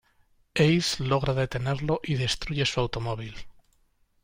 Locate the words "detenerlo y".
1.35-2.15